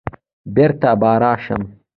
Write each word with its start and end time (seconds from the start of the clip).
بېرته 0.55 0.91
به 0.99 1.11
راشم 1.21 1.61